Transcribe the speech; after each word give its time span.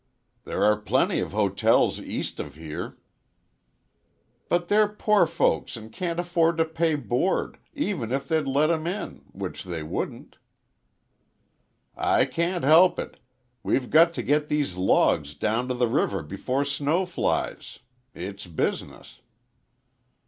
"There 0.45 0.65
are 0.65 0.81
plenty 0.81 1.19
of 1.19 1.31
hotels 1.31 1.99
east 1.99 2.39
of 2.39 2.55
here." 2.55 2.97
"But 4.49 4.67
they're 4.67 4.87
poor 4.87 5.27
folks 5.27 5.77
an' 5.77 5.91
can't 5.91 6.19
afford 6.19 6.57
to 6.57 6.65
pay 6.65 6.95
board, 6.95 7.59
even 7.75 8.11
if 8.11 8.27
they'd 8.27 8.47
let 8.47 8.71
'em 8.71 8.87
in, 8.87 9.25
which 9.31 9.63
they 9.63 9.83
wouldn't." 9.83 10.37
"I 11.95 12.25
can't 12.25 12.63
help 12.63 12.97
it 12.97 13.19
we've 13.61 13.91
got 13.91 14.11
to 14.15 14.23
get 14.23 14.47
these 14.49 14.75
logs 14.75 15.35
down 15.35 15.67
to 15.67 15.75
the 15.75 15.87
river 15.87 16.23
before 16.23 16.65
snow 16.65 17.05
flies 17.05 17.77
it's 18.15 18.47
business." 18.47 19.19